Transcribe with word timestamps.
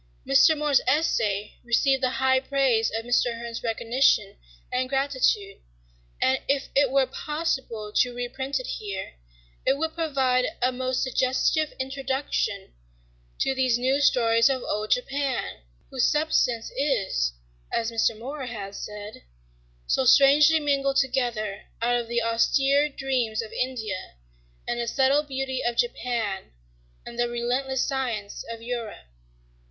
Mr. 0.25 0.57
More's 0.57 0.81
essay 0.87 1.59
received 1.63 2.01
the 2.01 2.09
high 2.17 2.39
praise 2.39 2.91
of 2.97 3.05
Mr. 3.05 3.37
Hearn's 3.37 3.61
recognition 3.61 4.35
and 4.73 4.89
gratitude, 4.89 5.61
and 6.19 6.39
if 6.47 6.69
it 6.75 6.89
were 6.89 7.05
possible 7.05 7.91
to 7.97 8.11
reprint 8.11 8.59
it 8.59 8.65
here, 8.65 9.13
it 9.63 9.77
would 9.77 9.93
provide 9.93 10.47
a 10.59 10.71
most 10.71 11.03
suggestive 11.03 11.71
introduction 11.77 12.73
to 13.41 13.53
these 13.53 13.77
new 13.77 14.01
stories 14.01 14.49
of 14.49 14.63
old 14.63 14.89
Japan, 14.89 15.57
whose 15.91 16.09
substance 16.09 16.71
is, 16.75 17.33
as 17.71 17.91
Mr. 17.91 18.17
More 18.17 18.47
has 18.47 18.83
said, 18.83 19.21
"so 19.85 20.03
strangely 20.05 20.59
mingled 20.59 20.97
together 20.97 21.65
out 21.79 21.95
of 21.95 22.07
the 22.07 22.23
austere 22.23 22.89
dreams 22.89 23.43
of 23.43 23.51
India 23.53 24.15
and 24.67 24.79
the 24.79 24.87
subtle 24.87 25.21
beauty 25.21 25.61
of 25.63 25.77
Japan 25.77 26.53
and 27.05 27.19
the 27.19 27.29
relentless 27.29 27.83
science 27.87 28.43
of 28.49 28.63
Europe." 28.63 29.05